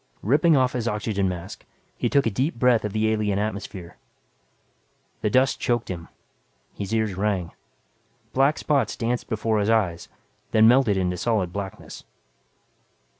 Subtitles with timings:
[0.23, 1.63] Ripping off his oxygen mask,
[1.95, 3.97] he took a deep breath of the alien atmosphere.
[5.21, 6.07] The dust choked him,
[6.73, 7.51] his ears rang.
[8.33, 10.09] Black spots danced before his eyes,
[10.53, 12.03] then melted into solid blackness.